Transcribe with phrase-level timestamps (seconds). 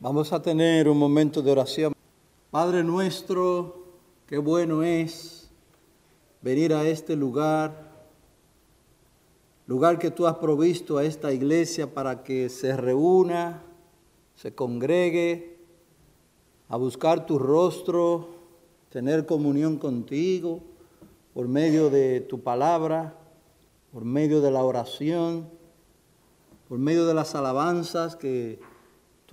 [0.00, 1.94] Vamos a tener un momento de oración.
[2.50, 3.86] Padre nuestro,
[4.26, 5.48] qué bueno es
[6.42, 7.90] venir a este lugar,
[9.66, 13.62] lugar que tú has provisto a esta iglesia para que se reúna,
[14.34, 15.58] se congregue,
[16.68, 18.28] a buscar tu rostro,
[18.90, 20.60] tener comunión contigo
[21.32, 23.16] por medio de tu palabra,
[23.92, 25.48] por medio de la oración,
[26.68, 28.60] por medio de las alabanzas que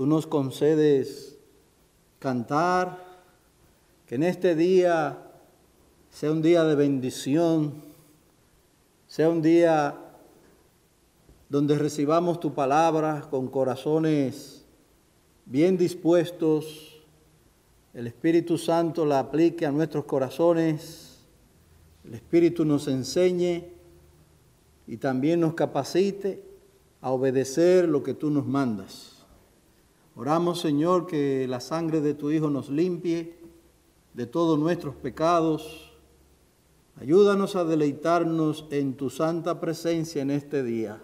[0.01, 1.37] tú nos concedes
[2.17, 3.21] cantar,
[4.07, 5.31] que en este día
[6.09, 7.83] sea un día de bendición,
[9.05, 9.95] sea un día
[11.49, 14.65] donde recibamos tu palabra con corazones
[15.45, 17.03] bien dispuestos,
[17.93, 21.19] el Espíritu Santo la aplique a nuestros corazones,
[22.05, 23.65] el Espíritu nos enseñe
[24.87, 26.43] y también nos capacite
[27.01, 29.10] a obedecer lo que tú nos mandas.
[30.15, 33.37] Oramos, Señor, que la sangre de tu Hijo nos limpie
[34.13, 35.91] de todos nuestros pecados.
[36.99, 41.01] Ayúdanos a deleitarnos en tu santa presencia en este día.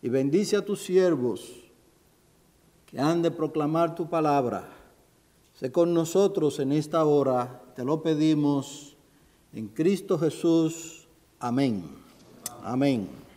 [0.00, 1.68] Y bendice a tus siervos
[2.86, 4.68] que han de proclamar tu palabra.
[5.54, 8.96] Sé con nosotros en esta hora, te lo pedimos
[9.52, 11.08] en Cristo Jesús.
[11.40, 11.84] Amén.
[12.62, 13.27] Amén.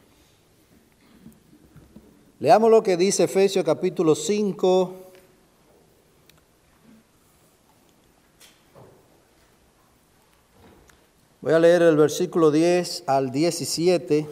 [2.41, 4.93] Leamos lo que dice Efesios capítulo 5.
[11.41, 14.27] Voy a leer el versículo 10 al 17.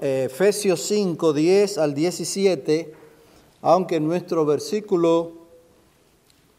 [0.00, 2.94] Efesios 5, 10 al 17,
[3.60, 5.32] aunque nuestro versículo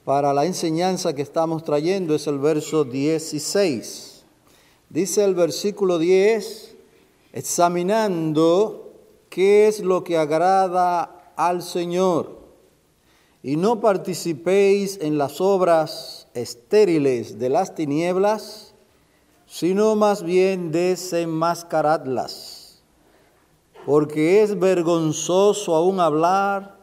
[0.05, 4.23] para la enseñanza que estamos trayendo es el verso 16.
[4.91, 6.75] Dice el versículo 10,
[7.33, 8.86] examinando
[9.37, 12.39] qué es lo que agrada al Señor,
[13.43, 18.73] y no participéis en las obras estériles de las tinieblas,
[19.45, 22.81] sino más bien desenmascaradlas,
[23.85, 26.75] porque es vergonzoso aún hablar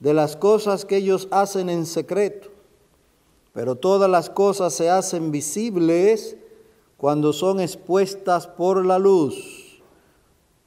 [0.00, 2.48] de las cosas que ellos hacen en secreto,
[3.52, 6.36] pero todas las cosas se hacen visibles
[6.96, 9.67] cuando son expuestas por la luz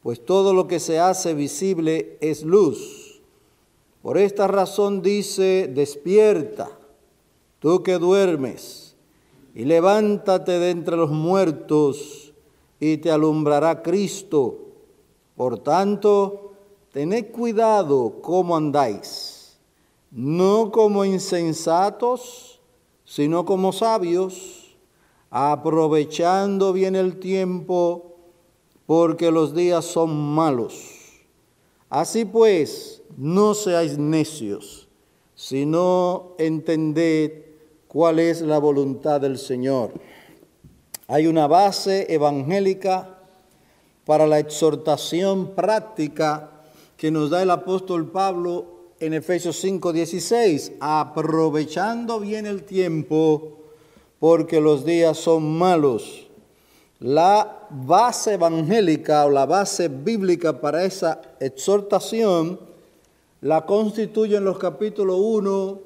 [0.04, 3.22] pues todo lo que se hace visible es luz.
[4.02, 6.72] Por esta razón dice, despierta,
[7.60, 8.96] tú que duermes,
[9.54, 12.34] y levántate de entre los muertos,
[12.80, 14.58] y te alumbrará Cristo.
[15.36, 16.54] Por tanto,
[16.92, 19.60] tened cuidado cómo andáis,
[20.10, 22.60] no como insensatos,
[23.06, 24.76] sino como sabios,
[25.30, 28.11] aprovechando bien el tiempo,
[28.92, 30.74] porque los días son malos.
[31.90, 34.90] Así pues, no seáis necios,
[35.34, 37.46] sino entended
[37.88, 39.94] cuál es la voluntad del Señor.
[41.08, 43.18] Hay una base evangélica
[44.06, 46.52] para la exhortación práctica
[46.98, 53.54] que nos da el apóstol Pablo en Efesios 5:16, aprovechando bien el tiempo,
[54.20, 56.28] porque los días son malos.
[57.02, 62.60] La base evangélica o la base bíblica para esa exhortación
[63.42, 65.82] la constituyen los capítulos 1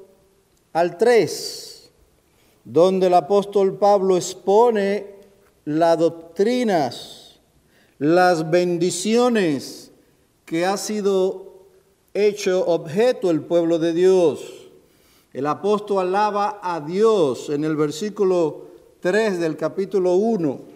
[0.74, 1.90] al 3,
[2.64, 5.06] donde el apóstol Pablo expone
[5.64, 7.40] las doctrinas,
[7.98, 9.92] las bendiciones
[10.44, 11.64] que ha sido
[12.12, 14.68] hecho objeto el pueblo de Dios.
[15.32, 18.66] El apóstol alaba a Dios en el versículo
[19.00, 20.75] 3 del capítulo 1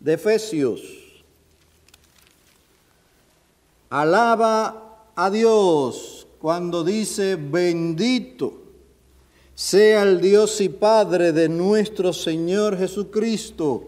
[0.00, 0.80] de Efesios.
[3.90, 8.66] Alaba a Dios cuando dice, bendito
[9.56, 13.84] sea el Dios y Padre de nuestro Señor Jesucristo,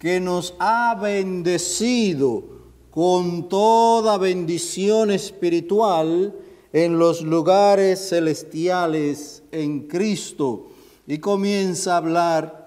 [0.00, 2.42] que nos ha bendecido
[2.90, 6.34] con toda bendición espiritual
[6.72, 10.70] en los lugares celestiales en Cristo.
[11.06, 12.65] Y comienza a hablar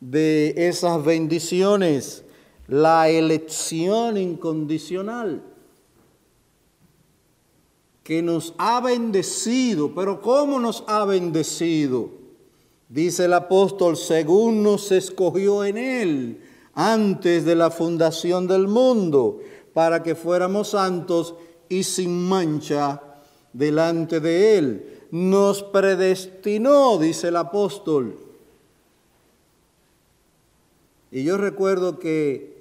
[0.00, 2.24] de esas bendiciones,
[2.66, 5.42] la elección incondicional
[8.08, 12.08] que nos ha bendecido, pero ¿cómo nos ha bendecido?
[12.88, 16.40] Dice el apóstol, según nos escogió en él
[16.72, 19.40] antes de la fundación del mundo,
[19.74, 21.34] para que fuéramos santos
[21.68, 23.02] y sin mancha
[23.52, 25.00] delante de él.
[25.10, 28.27] Nos predestinó, dice el apóstol,
[31.10, 32.58] y yo recuerdo que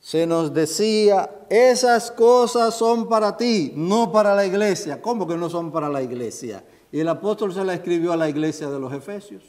[0.00, 5.02] se nos decía, esas cosas son para ti, no para la iglesia.
[5.02, 6.64] ¿Cómo que no son para la iglesia?
[6.90, 9.42] Y el apóstol se la escribió a la iglesia de los Efesios.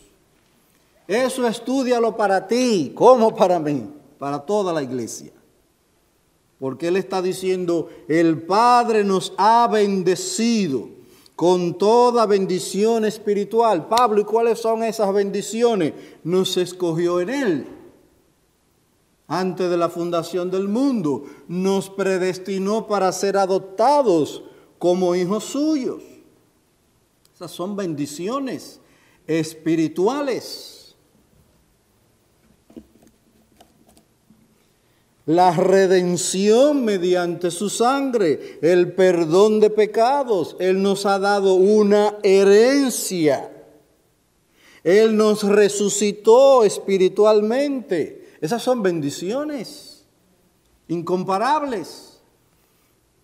[1.07, 5.31] Eso estudialo para ti, como para mí, para toda la iglesia.
[6.59, 10.98] Porque Él está diciendo, el Padre nos ha bendecido
[11.39, 13.87] con toda bendición espiritual.
[13.87, 15.93] Pablo, ¿y cuáles son esas bendiciones?
[16.21, 17.67] Nos escogió en Él
[19.25, 21.23] antes de la fundación del mundo.
[21.47, 24.43] Nos predestinó para ser adoptados
[24.79, 26.03] como hijos suyos.
[27.33, 28.81] Esas son bendiciones
[29.25, 30.78] espirituales.
[35.29, 40.55] La redención mediante su sangre, el perdón de pecados.
[40.59, 43.51] Él nos ha dado una herencia.
[44.83, 48.37] Él nos resucitó espiritualmente.
[48.41, 50.07] Esas son bendiciones
[50.87, 52.21] incomparables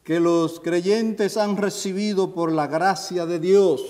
[0.04, 3.82] que los creyentes han recibido por la gracia de Dios.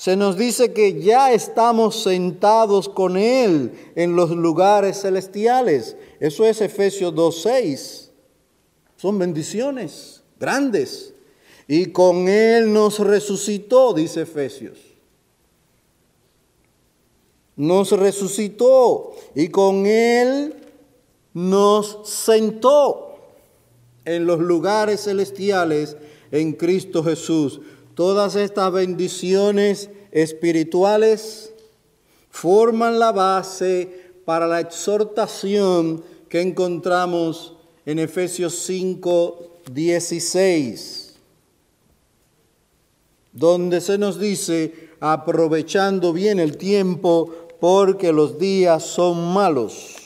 [0.00, 5.94] Se nos dice que ya estamos sentados con Él en los lugares celestiales.
[6.20, 8.08] Eso es Efesios 2.6.
[8.96, 11.12] Son bendiciones grandes.
[11.68, 14.78] Y con Él nos resucitó, dice Efesios
[17.56, 20.54] nos resucitó y con Él
[21.34, 23.18] nos sentó
[24.06, 25.98] en los lugares celestiales
[26.30, 27.60] en Cristo Jesús.
[28.00, 31.52] Todas estas bendiciones espirituales
[32.30, 41.16] forman la base para la exhortación que encontramos en Efesios 5, 16,
[43.34, 47.30] donde se nos dice, aprovechando bien el tiempo,
[47.60, 49.96] porque los días son malos.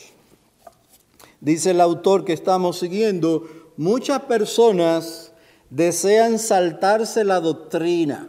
[1.41, 3.47] Dice el autor que estamos siguiendo,
[3.77, 5.31] muchas personas
[5.71, 8.29] desean saltarse la doctrina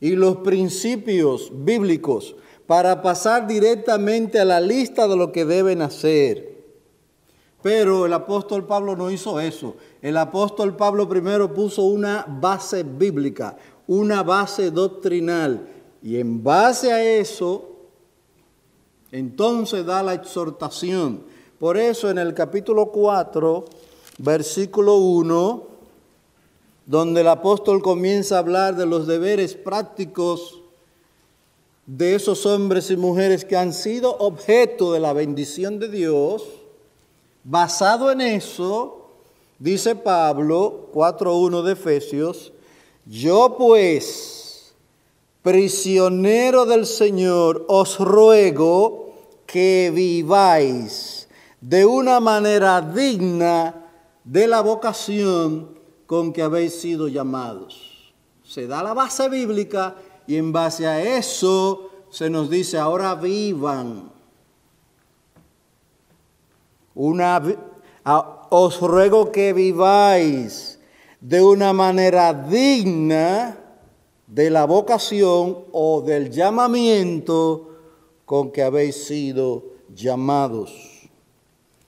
[0.00, 2.36] y los principios bíblicos
[2.66, 6.54] para pasar directamente a la lista de lo que deben hacer.
[7.62, 9.76] Pero el apóstol Pablo no hizo eso.
[10.02, 13.56] El apóstol Pablo primero puso una base bíblica,
[13.86, 15.66] una base doctrinal
[16.02, 17.70] y en base a eso,
[19.10, 21.22] entonces da la exhortación.
[21.58, 23.64] Por eso en el capítulo 4,
[24.18, 25.64] versículo 1,
[26.86, 30.60] donde el apóstol comienza a hablar de los deberes prácticos
[31.86, 36.44] de esos hombres y mujeres que han sido objeto de la bendición de Dios,
[37.42, 39.08] basado en eso,
[39.58, 42.52] dice Pablo, 4.1 de Efesios,
[43.06, 44.74] yo pues,
[45.42, 49.12] prisionero del Señor, os ruego
[49.46, 51.28] que viváis
[51.60, 53.83] de una manera digna
[54.24, 58.12] de la vocación con que habéis sido llamados.
[58.42, 64.10] Se da la base bíblica y en base a eso se nos dice, ahora vivan.
[66.94, 67.42] Una,
[68.50, 70.78] os ruego que viváis
[71.20, 73.58] de una manera digna
[74.26, 77.70] de la vocación o del llamamiento
[78.24, 80.93] con que habéis sido llamados.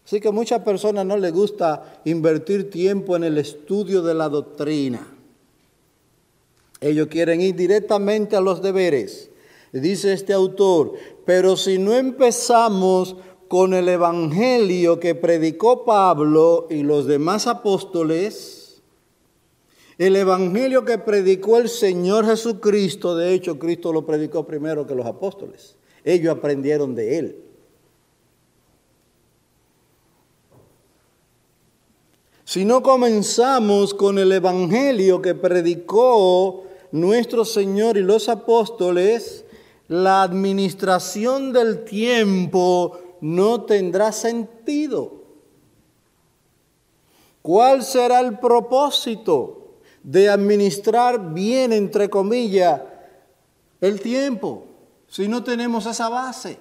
[0.06, 5.04] Así que muchas personas no les gusta invertir tiempo en el estudio de la doctrina.
[6.80, 9.30] Ellos quieren ir directamente a los deberes.
[9.72, 10.92] Dice este autor,
[11.24, 13.16] pero si no empezamos
[13.48, 18.80] con el Evangelio que predicó Pablo y los demás apóstoles,
[19.98, 25.06] el evangelio que predicó el Señor Jesucristo, de hecho Cristo lo predicó primero que los
[25.06, 25.74] apóstoles.
[26.04, 27.45] Ellos aprendieron de él.
[32.46, 39.44] Si no comenzamos con el evangelio que predicó nuestro Señor y los apóstoles,
[39.88, 45.12] la administración del tiempo no tendrá sentido.
[47.42, 49.66] ¿Cuál será el propósito?
[50.06, 52.80] de administrar bien, entre comillas,
[53.80, 54.64] el tiempo,
[55.08, 56.60] si no tenemos esa base?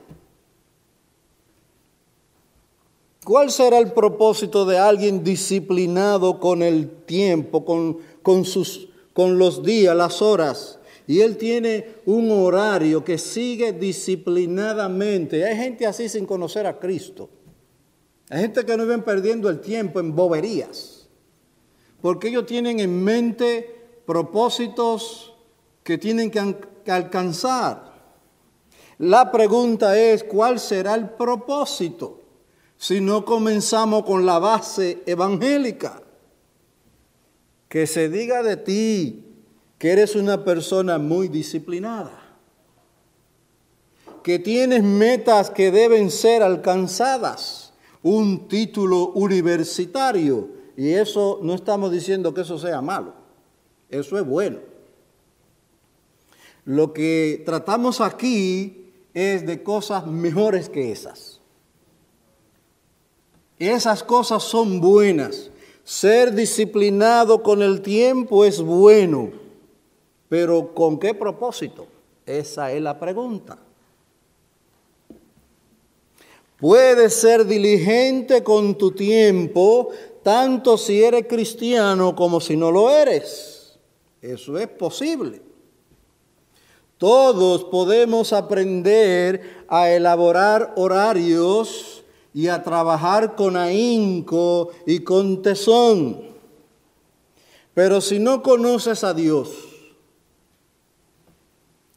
[3.25, 9.61] ¿Cuál será el propósito de alguien disciplinado con el tiempo, con, con, sus, con los
[9.63, 10.79] días, las horas?
[11.07, 15.43] Y él tiene un horario que sigue disciplinadamente.
[15.43, 17.29] Hay gente así sin conocer a Cristo.
[18.29, 20.95] Hay gente que no viven perdiendo el tiempo en boberías
[22.05, 25.33] porque ellos tienen en mente propósitos
[25.81, 27.95] que tienen que alcanzar.
[28.99, 32.24] La pregunta es, ¿cuál será el propósito
[32.77, 36.01] si no comenzamos con la base evangélica?
[37.69, 39.25] Que se diga de ti
[39.77, 42.37] que eres una persona muy disciplinada,
[44.23, 52.33] que tienes metas que deben ser alcanzadas, un título universitario, y eso no estamos diciendo
[52.33, 53.13] que eso sea malo,
[53.89, 54.59] eso es bueno.
[56.65, 61.34] Lo que tratamos aquí es de cosas mejores que esas.
[63.59, 65.49] Esas cosas son buenas.
[65.83, 69.31] Ser disciplinado con el tiempo es bueno,
[70.27, 71.87] pero ¿con qué propósito?
[72.25, 73.59] Esa es la pregunta.
[76.57, 79.89] Puedes ser diligente con tu tiempo,
[80.23, 83.77] tanto si eres cristiano como si no lo eres.
[84.21, 85.41] Eso es posible.
[86.97, 91.94] Todos podemos aprender a elaborar horarios
[92.35, 96.19] y a trabajar con ahínco y con tesón.
[97.73, 99.51] Pero si no conoces a Dios,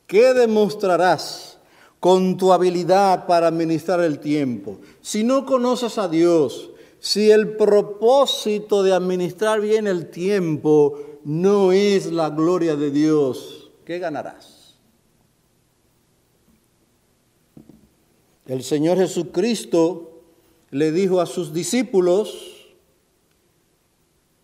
[0.06, 1.58] ¿qué demostrarás
[1.98, 4.78] con tu habilidad para administrar el tiempo?
[5.02, 12.12] Si no conoces a Dios, si el propósito de administrar bien el tiempo no es
[12.12, 14.76] la gloria de Dios, ¿qué ganarás?
[18.46, 20.07] El Señor Jesucristo
[20.70, 22.66] le dijo a sus discípulos,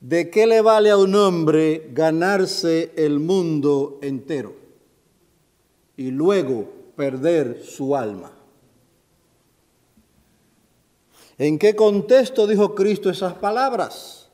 [0.00, 4.54] ¿de qué le vale a un hombre ganarse el mundo entero
[5.97, 8.33] y luego perder su alma?
[11.37, 14.28] ¿En qué contexto dijo Cristo esas palabras?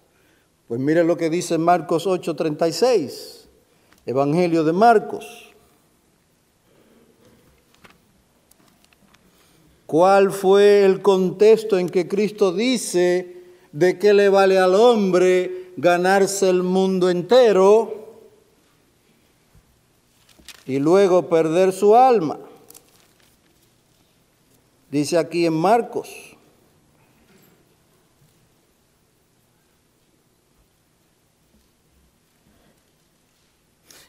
[0.68, 3.49] Pues mire lo que dice Marcos 8:36,
[4.06, 5.50] Evangelio de Marcos.
[9.90, 13.42] ¿Cuál fue el contexto en que Cristo dice
[13.73, 18.20] de qué le vale al hombre ganarse el mundo entero
[20.64, 22.38] y luego perder su alma?
[24.92, 26.37] Dice aquí en Marcos.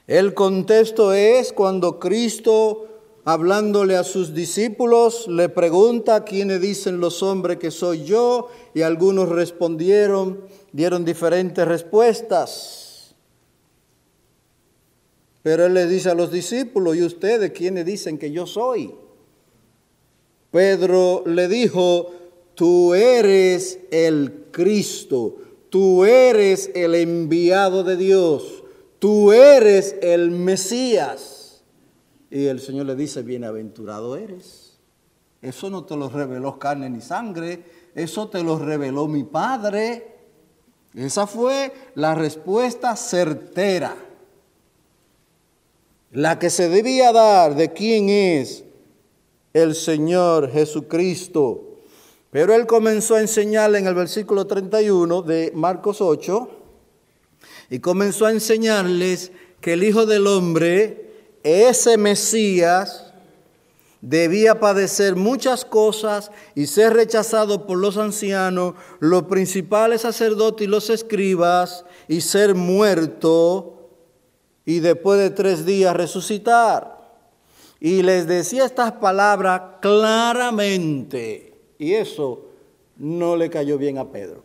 [0.06, 2.91] El contexto es cuando Cristo
[3.24, 9.30] hablándole a sus discípulos, le pregunta quiénes dicen los hombres que soy yo, y algunos
[9.30, 13.16] respondieron, dieron diferentes respuestas.
[15.44, 18.94] Pero él le dice a los discípulos, ¿y ustedes quiénes dicen que yo soy?
[20.52, 22.12] Pedro le dijo,
[22.56, 25.38] tú eres el Cristo,
[25.70, 28.64] tú eres el enviado de Dios,
[29.00, 31.41] tú eres el Mesías.
[32.32, 34.78] Y el Señor le dice, bienaventurado eres.
[35.42, 40.16] Eso no te lo reveló carne ni sangre, eso te lo reveló mi Padre.
[40.96, 43.96] Esa fue la respuesta certera,
[46.12, 48.64] la que se debía dar de quién es
[49.54, 51.80] el Señor Jesucristo.
[52.30, 56.50] Pero él comenzó a enseñarle en el versículo 31 de Marcos 8,
[57.70, 61.11] y comenzó a enseñarles que el Hijo del Hombre
[61.44, 63.12] ese Mesías
[64.02, 70.90] debía padecer muchas cosas y ser rechazado por los ancianos, los principales sacerdotes y los
[70.90, 73.90] escribas, y ser muerto
[74.66, 77.00] y después de tres días resucitar.
[77.80, 82.46] Y les decía estas palabras claramente, y eso
[82.98, 84.44] no le cayó bien a Pedro.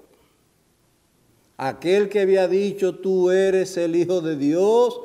[1.58, 5.00] Aquel que había dicho, tú eres el Hijo de Dios,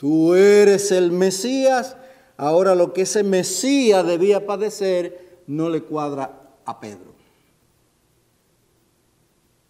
[0.00, 1.94] tú eres el Mesías,
[2.38, 7.12] ahora lo que ese Mesías debía padecer no le cuadra a Pedro.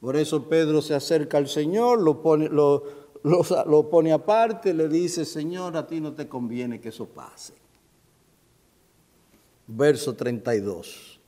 [0.01, 5.77] Por eso Pedro se acerca al Señor, lo pone, lo, pone aparte, le dice, Señor,
[5.77, 7.55] a ti no te conviene que eso pase.
[9.67, 11.19] Verso 32.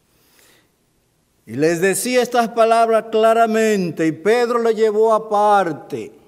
[1.46, 6.21] Y les decía estas palabras claramente, y Pedro le llevó aparte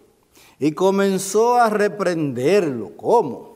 [0.58, 2.96] y comenzó a reprenderlo.
[2.96, 3.54] ¿Cómo?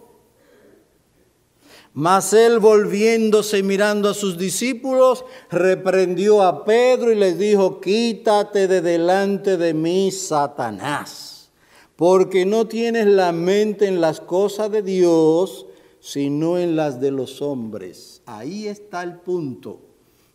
[1.95, 8.69] Mas él volviéndose y mirando a sus discípulos, reprendió a Pedro y les dijo, quítate
[8.69, 11.51] de delante de mí, Satanás,
[11.97, 15.67] porque no tienes la mente en las cosas de Dios,
[15.99, 18.23] sino en las de los hombres.
[18.27, 19.81] Ahí está el punto.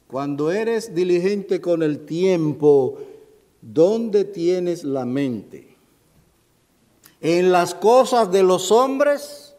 [0.07, 2.99] Cuando eres diligente con el tiempo,
[3.61, 5.72] ¿dónde tienes la mente?
[7.23, 9.55] En las cosas de los hombres,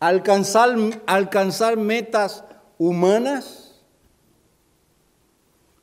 [0.00, 0.74] alcanzar,
[1.06, 2.42] alcanzar metas
[2.78, 3.82] humanas?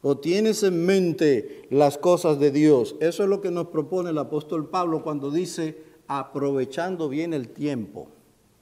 [0.01, 2.95] ¿O tienes en mente las cosas de Dios?
[2.99, 8.07] Eso es lo que nos propone el apóstol Pablo cuando dice, aprovechando bien el tiempo,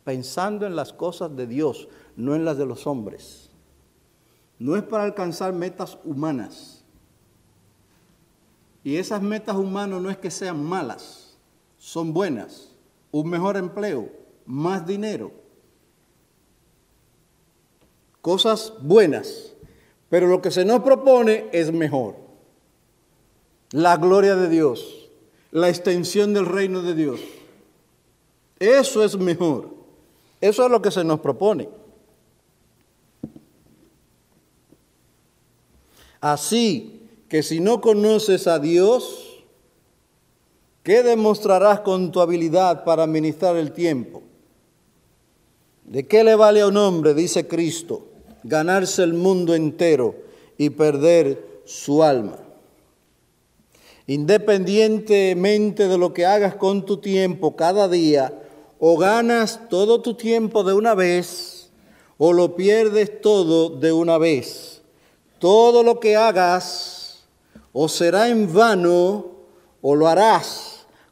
[0.03, 1.87] pensando en las cosas de Dios,
[2.17, 3.49] no en las de los hombres.
[4.59, 6.83] No es para alcanzar metas humanas.
[8.83, 11.20] Y esas metas humanas no es que sean malas,
[11.81, 12.69] son buenas.
[13.11, 14.09] Un mejor empleo,
[14.45, 15.31] más dinero,
[18.21, 19.53] cosas buenas,
[20.07, 22.15] pero lo que se nos propone es mejor.
[23.71, 25.09] La gloria de Dios,
[25.51, 27.19] la extensión del reino de Dios.
[28.59, 29.71] Eso es mejor.
[30.39, 31.67] Eso es lo que se nos propone.
[36.21, 39.30] Así que si no conoces a Dios,
[40.83, 44.23] ¿qué demostrarás con tu habilidad para administrar el tiempo?
[45.83, 48.07] ¿De qué le vale a un hombre, dice Cristo,
[48.43, 50.15] ganarse el mundo entero
[50.57, 52.37] y perder su alma.
[54.07, 58.33] Independientemente de lo que hagas con tu tiempo cada día,
[58.79, 61.69] o ganas todo tu tiempo de una vez,
[62.17, 64.81] o lo pierdes todo de una vez.
[65.39, 67.23] Todo lo que hagas
[67.73, 69.25] o será en vano,
[69.81, 70.70] o lo harás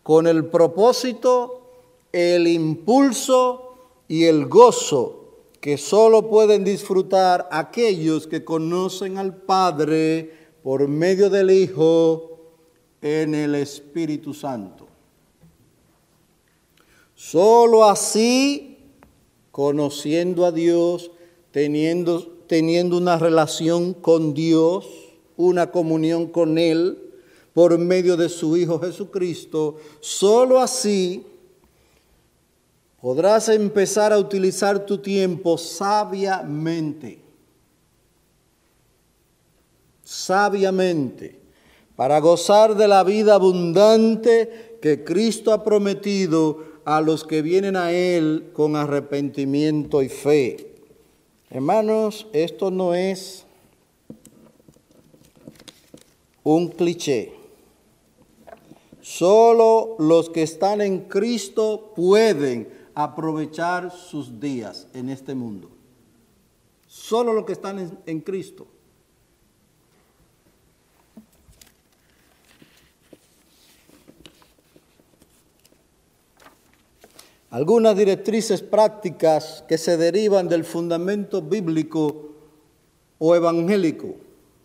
[0.09, 1.61] con el propósito,
[2.11, 3.75] el impulso
[4.07, 11.51] y el gozo que solo pueden disfrutar aquellos que conocen al Padre por medio del
[11.51, 12.39] Hijo
[13.03, 14.87] en el Espíritu Santo.
[17.13, 18.79] Solo así,
[19.51, 21.11] conociendo a Dios,
[21.51, 24.87] teniendo, teniendo una relación con Dios,
[25.37, 27.08] una comunión con Él,
[27.53, 31.25] por medio de su Hijo Jesucristo, solo así
[33.01, 37.19] podrás empezar a utilizar tu tiempo sabiamente.
[40.03, 41.39] Sabiamente,
[41.95, 47.91] para gozar de la vida abundante que Cristo ha prometido a los que vienen a
[47.91, 50.73] Él con arrepentimiento y fe.
[51.49, 53.45] Hermanos, esto no es
[56.43, 57.38] un cliché.
[59.01, 65.69] Solo los que están en Cristo pueden aprovechar sus días en este mundo.
[66.87, 68.67] Solo los que están en, Cristo.
[77.51, 82.31] Algunas directrices prácticas que se derivan del fundamento bíblico
[83.17, 84.15] o evangélico,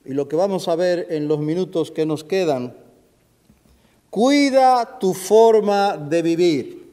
[0.05, 2.84] y lo que vamos a ver en los minutos que nos quedan,
[4.15, 6.89] cuida tu forma de vivir.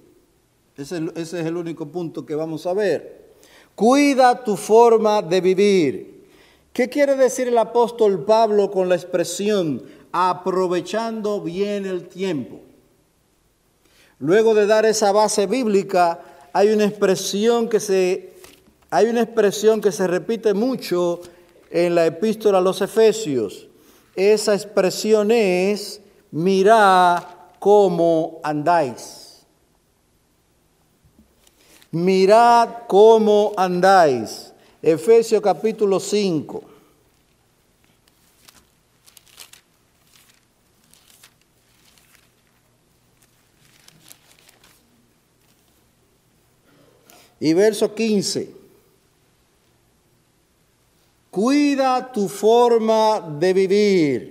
[0.76, 3.36] Ese, es el único punto que vamos a ver.
[3.76, 6.26] Cuida tu forma de vivir.
[6.74, 12.60] ¿Qué quiere decir el apóstol Pablo con la expresión aprovechando bien el tiempo?
[14.18, 16.22] Luego de dar esa base bíblica,
[16.54, 18.34] hay una expresión que se,
[18.90, 21.22] hay una expresión que se repite mucho
[21.70, 23.68] en la epístola a los Efesios.
[24.16, 27.24] Esa expresión es, mirad
[27.60, 29.22] cómo andáis
[31.92, 34.54] mirad cómo andáis.
[34.82, 36.64] Efesios capítulo 5.
[47.40, 48.54] Y verso 15.
[51.32, 54.31] Cuida tu forma de vivir.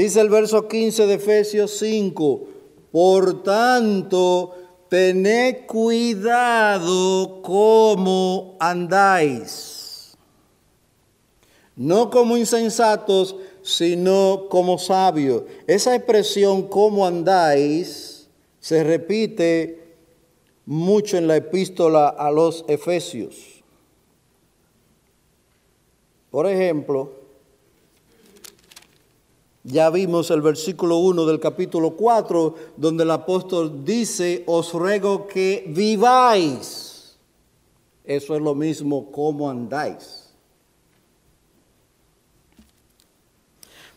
[0.00, 2.46] Dice el verso 15 de Efesios 5
[2.90, 4.54] por tanto,
[4.88, 10.16] tened cuidado cómo andáis,
[11.76, 15.42] no como insensatos, sino como sabios.
[15.66, 18.26] Esa expresión, cómo andáis,
[18.58, 19.84] se repite
[20.64, 23.62] mucho en la epístola a los Efesios.
[26.30, 27.19] Por ejemplo,
[29.62, 35.64] ya vimos el versículo 1 del capítulo 4, donde el apóstol dice, os ruego que
[35.68, 37.18] viváis.
[38.04, 40.30] Eso es lo mismo como andáis.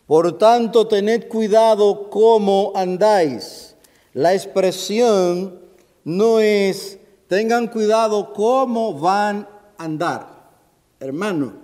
[0.06, 3.74] Por tanto, tened cuidado cómo andáis.
[4.12, 5.58] La expresión
[6.04, 9.48] no es, tengan cuidado cómo van
[9.78, 10.52] a andar.
[11.00, 11.54] Hermano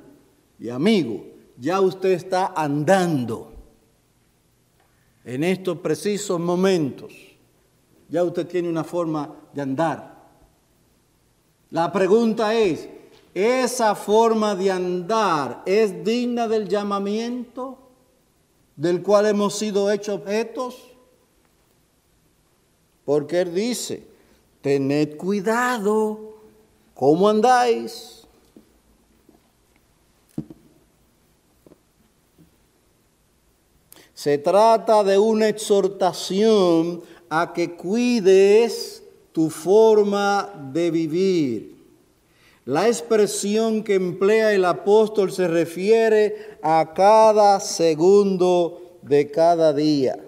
[0.59, 1.23] y amigo,
[1.59, 3.50] ya usted está andando
[5.25, 7.13] en estos precisos momentos.
[8.09, 10.21] ya usted tiene una forma de andar.
[11.71, 12.89] La pregunta es,
[13.33, 17.79] ¿esa forma de andar es digna del llamamiento
[18.75, 20.91] del cual hemos sido hechos objetos?
[23.05, 24.05] Porque Él dice,
[24.61, 26.35] tened cuidado,
[26.95, 28.20] ¿cómo andáis?
[34.21, 39.03] Se trata de una exhortación a que cuides
[39.33, 41.83] tu forma de vivir.
[42.67, 50.23] La expresión que emplea el apóstol se refiere a cada segundo de cada día.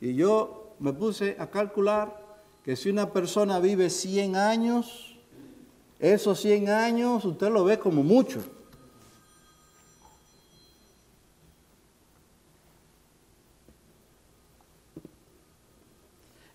[0.00, 2.20] Y yo me puse a calcular
[2.64, 5.16] que si una persona vive 100 años,
[6.00, 8.55] esos 100 años usted lo ve como mucho.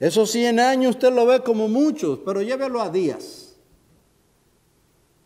[0.02, 3.56] Esos 100 años usted lo ve como muchos, pero llévelo a días.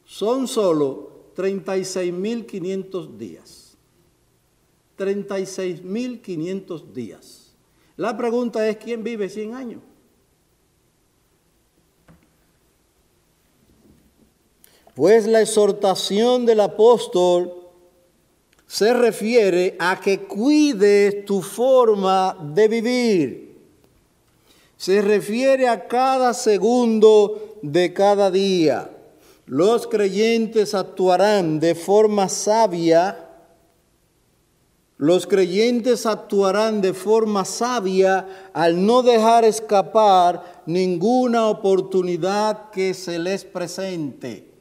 [0.03, 3.77] Son solo 36.500 días.
[4.97, 7.53] 36.500 días.
[7.95, 9.81] La pregunta es, ¿quién vive 100 años?
[14.93, 17.69] Pues la exhortación del apóstol
[18.67, 23.44] se refiere a que cuides tu forma de vivir
[24.77, 28.91] se refiere a cada segundo de cada día.
[29.45, 33.29] Los creyentes actuarán de forma sabia.
[34.97, 43.43] Los creyentes actuarán de forma sabia al no dejar escapar ninguna oportunidad que se les
[43.43, 44.51] presente.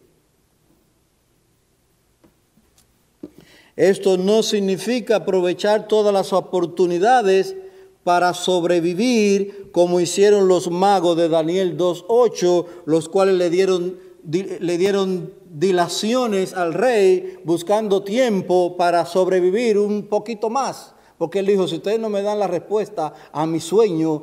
[3.77, 7.57] Esto no significa aprovechar todas las oportunidades
[8.05, 15.33] para sobrevivir, como hicieron los magos de Daniel 2.8, los cuales le dieron, le dieron
[15.51, 20.95] dilaciones al rey buscando tiempo para sobrevivir un poquito más.
[21.17, 24.23] Porque él dijo, si ustedes no me dan la respuesta a mi sueño,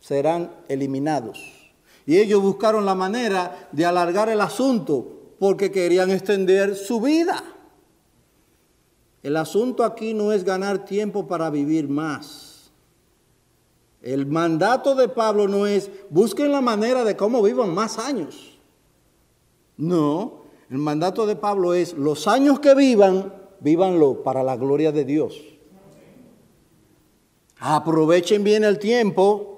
[0.00, 1.40] serán eliminados.
[2.04, 5.06] Y ellos buscaron la manera de alargar el asunto
[5.38, 7.42] porque querían extender su vida.
[9.22, 12.72] El asunto aquí no es ganar tiempo para vivir más.
[14.00, 18.58] El mandato de Pablo no es busquen la manera de cómo vivan más años.
[19.76, 25.04] No, el mandato de Pablo es los años que vivan, vívanlo para la gloria de
[25.04, 25.40] Dios.
[27.58, 29.51] Aprovechen bien el tiempo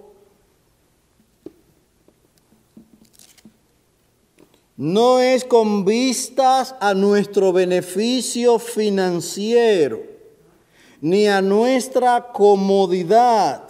[4.77, 10.03] no es con vistas a nuestro beneficio financiero,
[11.01, 13.69] ni a nuestra comodidad.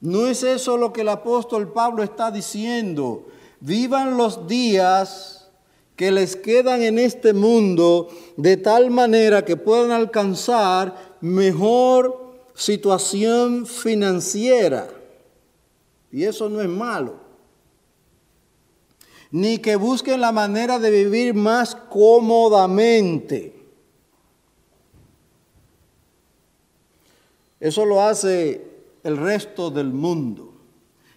[0.00, 3.28] No es eso lo que el apóstol Pablo está diciendo.
[3.60, 5.48] Vivan los días
[5.94, 14.88] que les quedan en este mundo de tal manera que puedan alcanzar mejor situación financiera.
[16.10, 17.21] Y eso no es malo
[19.32, 23.58] ni que busquen la manera de vivir más cómodamente.
[27.58, 28.64] Eso lo hace
[29.02, 30.52] el resto del mundo.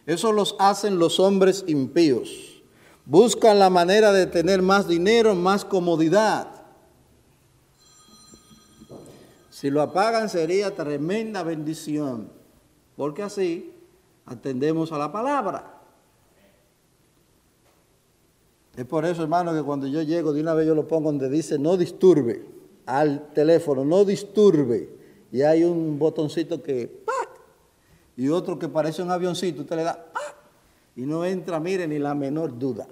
[0.06, 2.64] Eso los hacen los hombres impíos.
[3.06, 6.48] Buscan la manera de tener más dinero, más comodidad.
[9.50, 12.32] Si lo apagan sería tremenda bendición,
[12.96, 13.74] porque así
[14.26, 15.75] atendemos a la palabra.
[18.78, 21.30] Es por eso, hermano, que cuando yo llego, de una vez yo lo pongo donde
[21.30, 22.44] dice no disturbe
[22.86, 24.90] al teléfono, no disturbe.
[25.32, 27.30] Y hay un botoncito que ¡pac!
[28.18, 30.36] y otro que parece un avioncito, usted le da ¡pac!
[30.96, 32.88] y no entra, mire, ni la menor duda.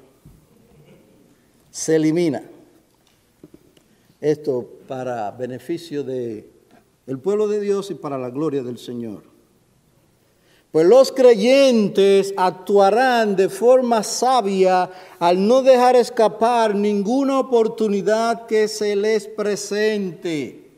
[1.70, 2.44] Se elimina.
[4.22, 6.50] Esto para beneficio del
[7.08, 9.33] el pueblo de Dios y para la gloria del Señor.
[10.74, 18.96] Pues los creyentes actuarán de forma sabia al no dejar escapar ninguna oportunidad que se
[18.96, 20.72] les presente.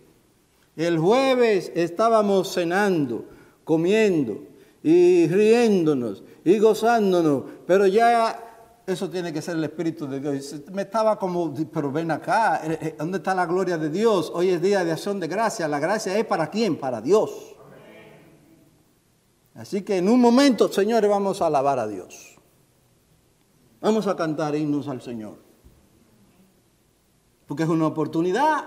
[0.75, 3.23] El jueves estábamos cenando,
[3.63, 4.39] comiendo
[4.83, 10.55] y riéndonos y gozándonos, pero ya eso tiene que ser el Espíritu de Dios.
[10.73, 14.29] Me estaba como, pero ven acá, eh, eh, ¿dónde está la gloria de Dios?
[14.35, 15.69] Hoy es día de acción de gracia.
[15.69, 16.75] La gracia es para quién?
[16.75, 17.54] Para Dios.
[19.55, 22.35] Así que en un momento, señores, vamos a alabar a Dios.
[23.79, 25.37] Vamos a cantar himnos al Señor.
[27.47, 28.65] Porque es una oportunidad.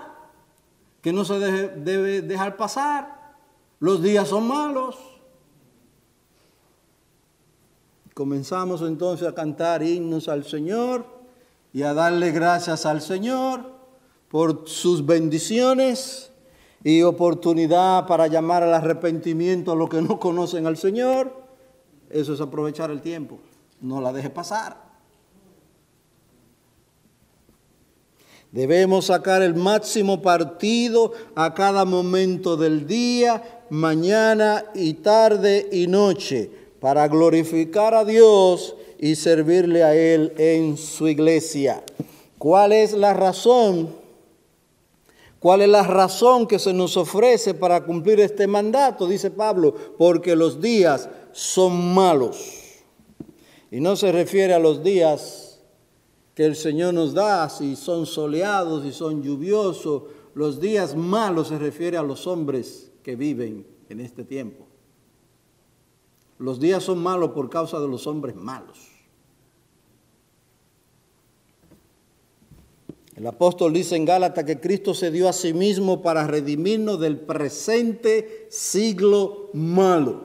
[1.01, 3.35] que no se debe dejar pasar.
[3.79, 4.97] Los días son malos.
[8.13, 11.05] Comenzamos entonces a cantar himnos al Señor
[11.71, 13.61] y a darle gracias al Señor
[14.27, 16.28] por sus bendiciones
[16.83, 21.33] y oportunidad para llamar al arrepentimiento a los que no conocen al Señor.
[22.09, 23.39] Eso es aprovechar el tiempo.
[23.81, 24.89] No la deje pasar.
[28.51, 36.49] Debemos sacar el máximo partido a cada momento del día, mañana y tarde y noche,
[36.79, 41.83] para glorificar a Dios y servirle a Él en su iglesia.
[42.39, 43.89] ¿Cuál es la razón?
[45.39, 49.07] ¿Cuál es la razón que se nos ofrece para cumplir este mandato?
[49.07, 52.55] Dice Pablo, porque los días son malos.
[53.71, 55.61] Y no se refiere a los días
[56.35, 61.57] que el Señor nos da, si son soleados, si son lluviosos, los días malos se
[61.57, 64.65] refiere a los hombres que viven en este tiempo.
[66.37, 68.98] Los días son malos por causa de los hombres malos.
[73.19, 77.19] El apóstol dice en Gálatas que Cristo se dio a sí mismo para redimirnos del
[77.19, 80.21] presente siglo malo.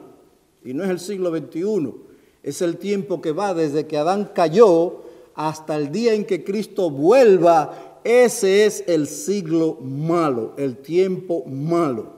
[0.65, 1.93] Y no es el siglo XXI,
[2.45, 5.03] es el tiempo que va desde que Adán cayó
[5.35, 12.13] hasta el día en que Cristo vuelva, ese es el siglo malo, el tiempo malo.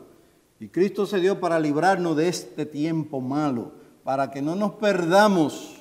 [0.60, 3.72] Y Cristo se dio para librarnos de este tiempo malo,
[4.04, 5.76] para que no nos perdamos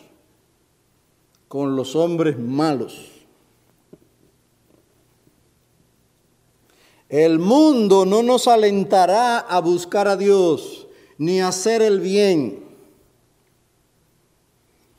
[1.49, 3.14] con los hombres malos.
[7.09, 10.87] El mundo no nos alentará a buscar a Dios
[11.17, 12.65] ni a hacer el bien.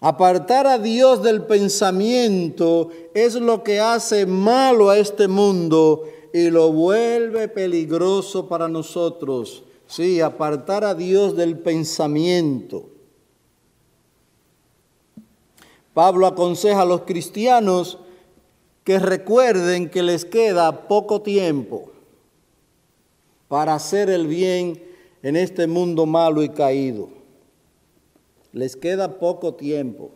[0.00, 6.70] Apartar a Dios del pensamiento es lo que hace malo a este mundo y lo
[6.70, 9.64] vuelve peligroso para nosotros.
[9.88, 12.88] Sí, apartar a Dios del pensamiento.
[15.92, 17.98] Pablo aconseja a los cristianos
[18.84, 21.95] que recuerden que les queda poco tiempo
[23.48, 24.82] para hacer el bien
[25.22, 27.16] en este mundo malo y caído
[28.56, 30.10] les queda poco tiempo.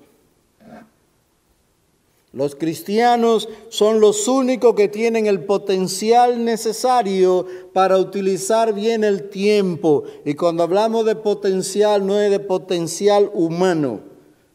[2.33, 10.05] Los cristianos son los únicos que tienen el potencial necesario para utilizar bien el tiempo.
[10.25, 14.01] Y cuando hablamos de potencial, no es de potencial humano,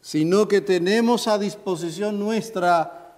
[0.00, 3.14] sino que tenemos a disposición nuestra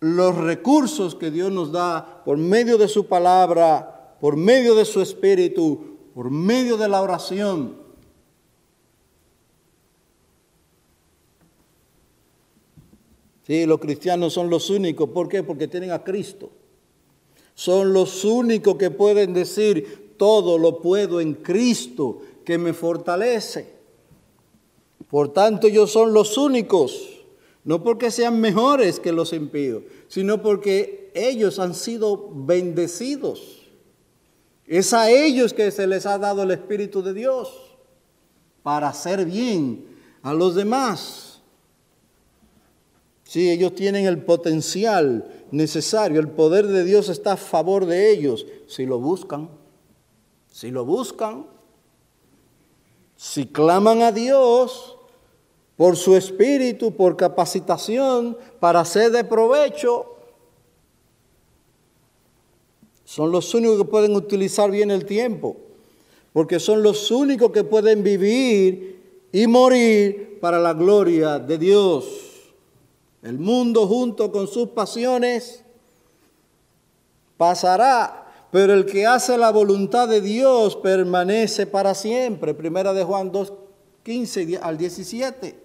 [0.00, 5.00] los recursos que Dios nos da por medio de su palabra, por medio de su
[5.00, 7.88] espíritu, por medio de la oración
[13.48, 15.08] Sí, los cristianos son los únicos.
[15.08, 15.42] ¿Por qué?
[15.42, 16.50] Porque tienen a Cristo.
[17.54, 23.72] Son los únicos que pueden decir, todo lo puedo en Cristo que me fortalece.
[25.08, 27.24] Por tanto, ellos son los únicos,
[27.64, 33.57] no porque sean mejores que los impíos, sino porque ellos han sido bendecidos.
[34.68, 37.50] Es a ellos que se les ha dado el Espíritu de Dios
[38.62, 39.86] para hacer bien
[40.22, 41.40] a los demás.
[43.24, 48.46] Sí, ellos tienen el potencial necesario, el poder de Dios está a favor de ellos,
[48.66, 49.48] si lo buscan,
[50.50, 51.46] si lo buscan,
[53.16, 54.96] si claman a Dios
[55.76, 60.17] por su espíritu, por capacitación, para ser de provecho,
[63.08, 65.56] son los únicos que pueden utilizar bien el tiempo,
[66.34, 69.00] porque son los únicos que pueden vivir
[69.32, 72.04] y morir para la gloria de Dios.
[73.22, 75.64] El mundo junto con sus pasiones
[77.38, 82.52] pasará, pero el que hace la voluntad de Dios permanece para siempre.
[82.52, 83.54] Primera de Juan 2,
[84.02, 85.58] 15 al 17.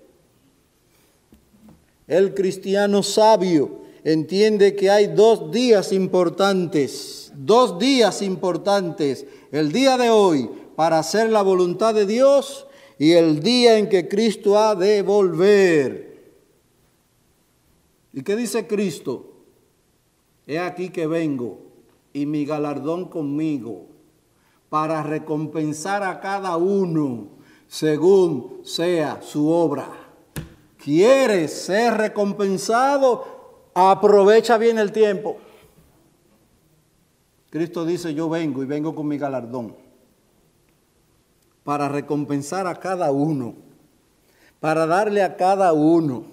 [2.07, 10.09] El cristiano sabio entiende que hay dos días importantes, dos días importantes, el día de
[10.09, 12.67] hoy para hacer la voluntad de Dios
[12.97, 16.33] y el día en que Cristo ha de volver.
[18.13, 19.33] ¿Y qué dice Cristo?
[20.45, 21.59] He aquí que vengo
[22.11, 23.87] y mi galardón conmigo
[24.69, 27.27] para recompensar a cada uno
[27.67, 29.87] según sea su obra.
[30.77, 33.71] ¿Quieres ser recompensado?
[33.73, 35.37] Aprovecha bien el tiempo.
[37.53, 39.75] Cristo dice, yo vengo y vengo con mi galardón
[41.63, 43.53] para recompensar a cada uno,
[44.59, 46.25] para darle a cada uno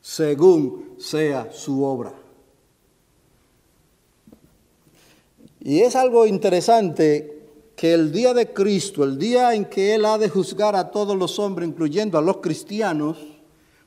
[0.00, 2.12] según sea su obra.
[5.60, 10.18] Y es algo interesante que el día de Cristo, el día en que Él ha
[10.18, 13.16] de juzgar a todos los hombres, incluyendo a los cristianos,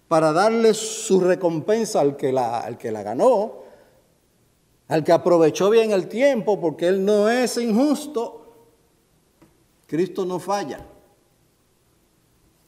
[0.08, 3.67] para darles su recompensa al que la, al que la ganó,
[4.89, 8.39] al que aprovechó bien el tiempo, porque Él no es injusto,
[9.88, 10.86] Cristo no falla.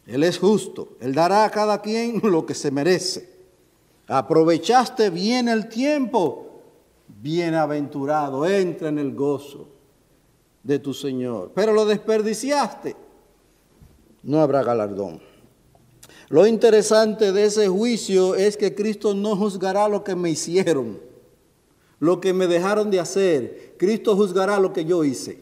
[0.07, 0.97] Él es justo.
[0.99, 3.29] Él dará a cada quien lo que se merece.
[4.07, 6.47] Aprovechaste bien el tiempo.
[7.07, 9.67] Bienaventurado, entra en el gozo
[10.63, 11.51] de tu Señor.
[11.53, 12.95] Pero lo desperdiciaste.
[14.23, 15.21] No habrá galardón.
[16.29, 20.99] Lo interesante de ese juicio es que Cristo no juzgará lo que me hicieron,
[22.01, 23.75] lo que me dejaron de hacer.
[23.77, 25.39] Cristo juzgará lo que yo hice.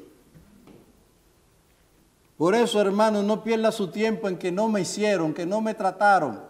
[2.38, 5.74] Por eso, hermano, no pierda su tiempo en que no me hicieron, que no me
[5.74, 6.42] trataron.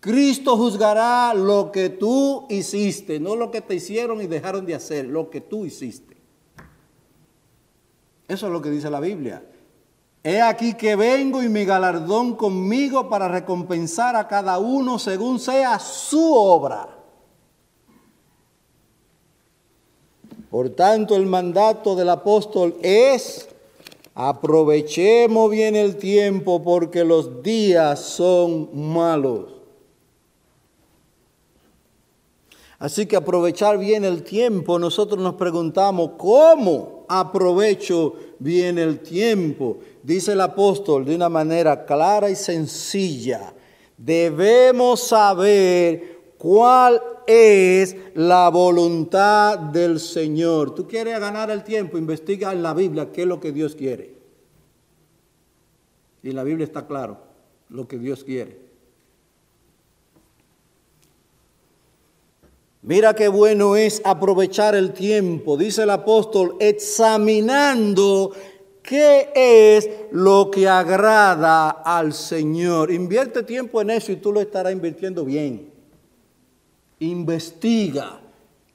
[0.00, 5.06] Cristo juzgará lo que tú hiciste, no lo que te hicieron y dejaron de hacer,
[5.06, 6.16] lo que tú hiciste.
[8.28, 9.42] Eso es lo que dice la Biblia.
[10.22, 15.78] He aquí que vengo y mi galardón conmigo para recompensar a cada uno según sea
[15.78, 17.01] su obra.
[20.52, 23.48] Por tanto, el mandato del apóstol es,
[24.14, 29.46] aprovechemos bien el tiempo porque los días son malos.
[32.78, 39.78] Así que aprovechar bien el tiempo, nosotros nos preguntamos, ¿cómo aprovecho bien el tiempo?
[40.02, 43.54] Dice el apóstol de una manera clara y sencilla,
[43.96, 46.11] debemos saber
[46.42, 50.74] cuál es la voluntad del Señor.
[50.74, 54.12] Tú quieres ganar el tiempo, investiga en la Biblia qué es lo que Dios quiere.
[56.20, 57.18] Y la Biblia está claro
[57.68, 58.58] lo que Dios quiere.
[62.82, 68.32] Mira qué bueno es aprovechar el tiempo, dice el apóstol, examinando
[68.82, 72.90] qué es lo que agrada al Señor.
[72.90, 75.71] Invierte tiempo en eso y tú lo estarás invirtiendo bien
[77.02, 78.20] investiga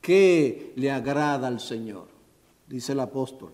[0.01, 2.07] qué le agrada al Señor,
[2.67, 3.53] dice el apóstol.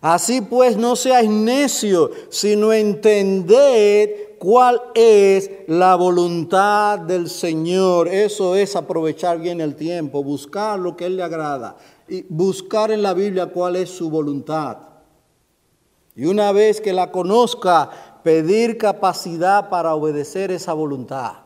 [0.00, 8.08] Así pues, no seas necio, sino entended cuál es la voluntad del Señor.
[8.08, 13.02] Eso es aprovechar bien el tiempo, buscar lo que Él le agrada y buscar en
[13.02, 14.76] la Biblia cuál es su voluntad.
[16.14, 21.43] Y una vez que la conozca, pedir capacidad para obedecer esa voluntad.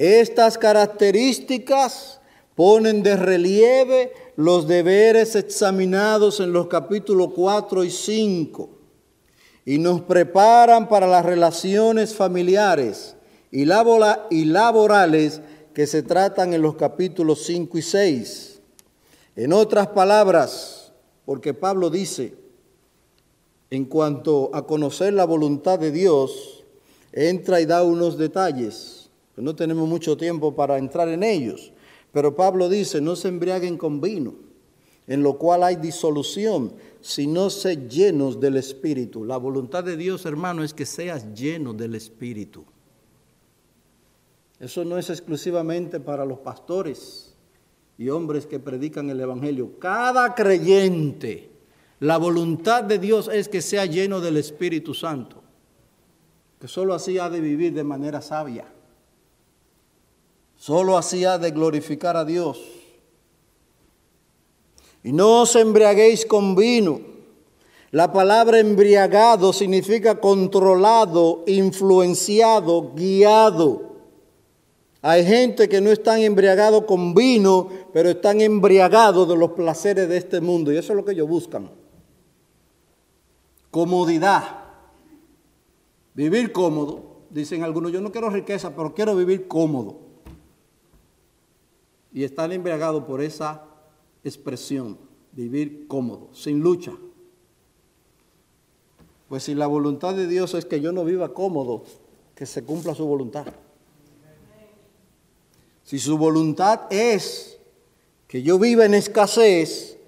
[0.00, 2.22] Estas características
[2.54, 8.70] ponen de relieve los deberes examinados en los capítulos 4 y 5
[9.66, 13.14] y nos preparan para las relaciones familiares
[13.50, 15.42] y laborales
[15.74, 18.60] que se tratan en los capítulos 5 y 6.
[19.36, 20.92] En otras palabras,
[21.26, 22.38] porque Pablo dice,
[23.68, 26.64] en cuanto a conocer la voluntad de Dios,
[27.12, 28.99] entra y da unos detalles
[29.36, 31.72] no tenemos mucho tiempo para entrar en ellos.
[32.12, 34.34] Pero Pablo dice, no se embriaguen con vino,
[35.06, 39.24] en lo cual hay disolución, sino se llenos del Espíritu.
[39.24, 42.64] La voluntad de Dios, hermano, es que seas lleno del Espíritu.
[44.58, 47.34] Eso no es exclusivamente para los pastores
[47.96, 49.78] y hombres que predican el Evangelio.
[49.78, 51.50] Cada creyente,
[52.00, 55.42] la voluntad de Dios es que sea lleno del Espíritu Santo,
[56.60, 58.66] que solo así ha de vivir de manera sabia.
[60.60, 62.60] Solo así ha de glorificar a Dios.
[65.02, 67.00] Y no os embriaguéis con vino.
[67.92, 73.96] La palabra embriagado significa controlado, influenciado, guiado.
[75.00, 80.18] Hay gente que no están embriagados con vino, pero están embriagados de los placeres de
[80.18, 80.70] este mundo.
[80.70, 81.70] Y eso es lo que ellos buscan.
[83.70, 84.42] Comodidad.
[86.12, 87.22] Vivir cómodo.
[87.30, 90.09] Dicen algunos, yo no quiero riqueza, pero quiero vivir cómodo
[92.12, 93.64] y están embriagados por esa
[94.24, 94.98] expresión,
[95.32, 96.92] vivir cómodo, sin lucha.
[99.28, 101.84] Pues si la voluntad de Dios es que yo no viva cómodo,
[102.34, 103.46] que se cumpla su voluntad.
[105.84, 107.58] Si su voluntad es
[108.26, 109.98] que yo viva en escasez,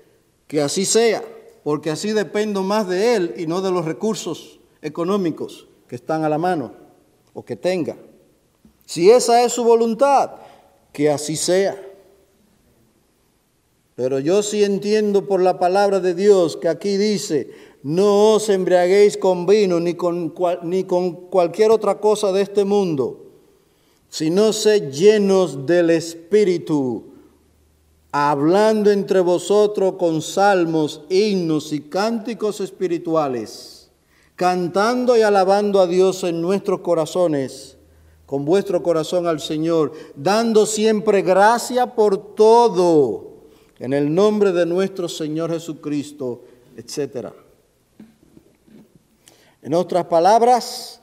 [0.46, 1.24] que así sea,
[1.64, 6.28] porque así dependo más de Él y no de los recursos económicos que están a
[6.28, 6.72] la mano
[7.32, 7.96] o que tenga.
[8.84, 10.32] Si esa es su voluntad,
[10.92, 11.91] que así sea.
[13.94, 17.50] Pero yo sí entiendo por la palabra de Dios que aquí dice,
[17.82, 23.26] no os embriaguéis con vino ni con, ni con cualquier otra cosa de este mundo,
[24.08, 27.04] sino sed llenos del Espíritu,
[28.12, 33.90] hablando entre vosotros con salmos, himnos y cánticos espirituales,
[34.36, 37.76] cantando y alabando a Dios en nuestros corazones,
[38.26, 43.31] con vuestro corazón al Señor, dando siempre gracia por todo,
[43.82, 46.44] en el nombre de nuestro Señor Jesucristo,
[46.76, 47.30] etc.
[49.60, 51.00] En otras palabras,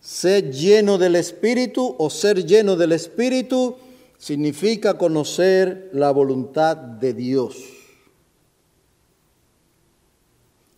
[0.00, 3.74] ser lleno del Espíritu o ser lleno del Espíritu
[4.18, 7.56] significa conocer la voluntad de Dios.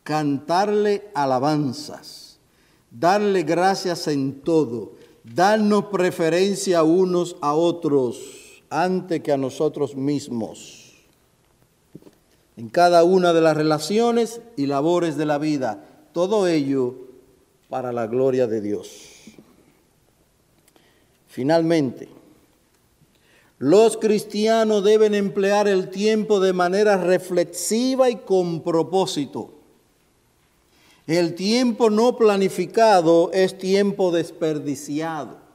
[0.02, 2.38] Cantarle alabanzas,
[2.90, 4.94] darle gracias en todo,
[5.24, 10.75] darnos preferencia unos a otros antes que a nosotros mismos.
[12.56, 16.94] En cada una de las relaciones y labores de la vida, todo ello
[17.68, 18.90] para la gloria de Dios.
[21.26, 22.08] Finalmente,
[23.58, 29.50] los cristianos deben emplear el tiempo de manera reflexiva y con propósito.
[31.06, 35.45] El tiempo no planificado es tiempo desperdiciado.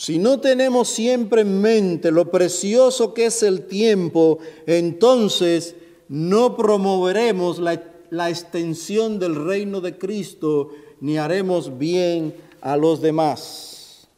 [0.00, 5.76] Si no tenemos siempre en mente lo precioso que es el tiempo, entonces
[6.08, 10.70] no promoveremos la, extensión del reino de Cristo
[11.02, 14.08] ni haremos bien a los demás.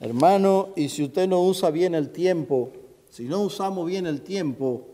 [0.00, 2.72] Hermano, y si usted no usa bien el tiempo,
[3.10, 4.86] si no usamos bien el tiempo,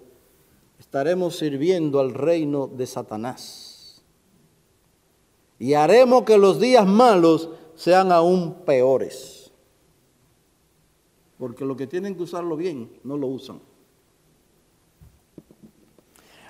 [0.81, 4.03] estaremos sirviendo al reino de Satanás.
[5.61, 9.53] Y haremos que los días malos sean aún peores.
[11.39, 13.61] Porque lo que tienen que usarlo bien, no lo usan.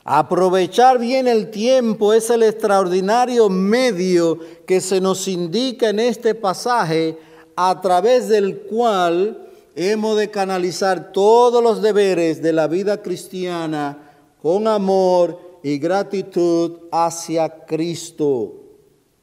[0.05, 7.19] Aprovechar bien el tiempo es el extraordinario medio que se nos indica en este pasaje
[7.57, 14.67] a través del cual hemos de canalizar todos los deberes de la vida cristiana con
[14.67, 18.68] amor y gratitud hacia Cristo,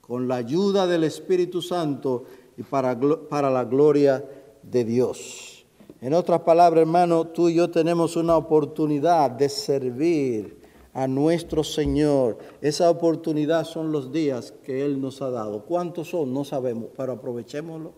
[0.07, 2.25] con la ayuda del Espíritu Santo
[2.57, 2.97] y para,
[3.27, 4.23] para la gloria
[4.61, 5.65] de Dios.
[6.01, 10.59] En otras palabras, hermano, tú y yo tenemos una oportunidad de servir
[10.93, 12.37] a nuestro Señor.
[12.61, 15.65] Esa oportunidad son los días que Él nos ha dado.
[15.65, 16.33] ¿Cuántos son?
[16.33, 17.93] No sabemos, pero aprovechémoslo.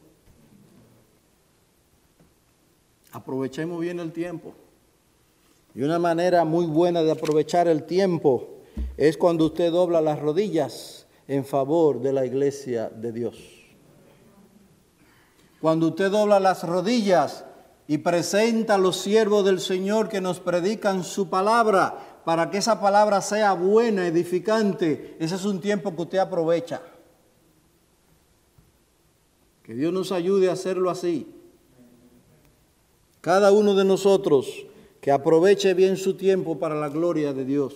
[3.12, 4.54] Aprovechemos bien el tiempo.
[5.76, 8.48] Y una manera muy buena de aprovechar el tiempo
[8.96, 13.38] es cuando usted dobla las rodillas en favor de la iglesia de Dios.
[15.60, 17.44] Cuando usted dobla las rodillas
[17.88, 22.82] y presenta a los siervos del Señor que nos predican su palabra, para que esa
[22.82, 26.82] palabra sea buena, edificante, ese es un tiempo que usted aprovecha.
[29.64, 31.34] Que Dios nos ayude a hacerlo así.
[33.22, 34.66] Cada uno de nosotros
[35.02, 37.74] que aproveche bien su tiempo para la gloria de Dios.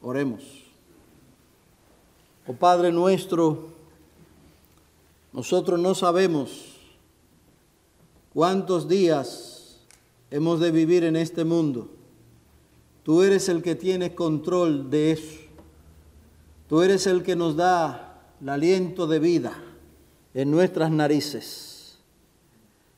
[0.00, 0.61] Oremos.
[2.46, 3.68] Oh Padre nuestro,
[5.32, 6.74] nosotros no sabemos
[8.34, 9.78] cuántos días
[10.30, 11.88] hemos de vivir en este mundo.
[13.04, 15.40] Tú eres el que tiene control de eso.
[16.68, 19.52] Tú eres el que nos da el aliento de vida
[20.34, 21.98] en nuestras narices.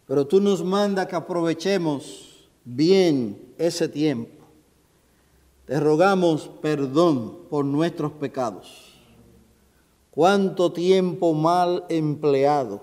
[0.06, 4.44] Pero tú nos mandas que aprovechemos bien ese tiempo.
[5.66, 8.93] Te rogamos perdón por nuestros pecados.
[10.14, 12.82] Cuánto tiempo mal empleado.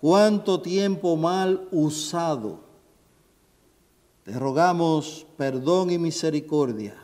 [0.00, 2.68] Cuánto tiempo mal usado
[4.28, 6.94] te rogamos perdón y misericordia.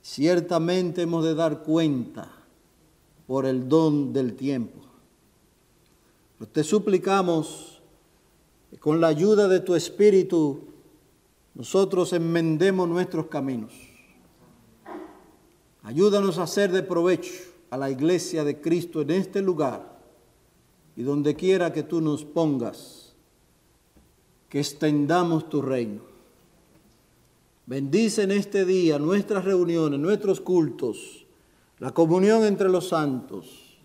[0.00, 2.30] Ciertamente hemos de dar cuenta
[3.26, 4.78] por el don del tiempo.
[6.52, 7.82] te suplicamos
[8.70, 10.60] que con la ayuda de tu Espíritu
[11.54, 13.91] nosotros enmendemos nuestros caminos.
[15.82, 17.32] Ayúdanos a hacer de provecho
[17.70, 19.98] a la iglesia de Cristo en este lugar
[20.94, 23.14] y donde quiera que tú nos pongas
[24.48, 26.02] que extendamos tu reino.
[27.64, 31.24] Bendice en este día nuestras reuniones, nuestros cultos,
[31.78, 33.78] la comunión entre los santos.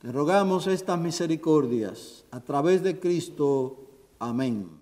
[0.00, 3.80] Te rogamos estas misericordias a través de Cristo.
[4.20, 4.75] Amén.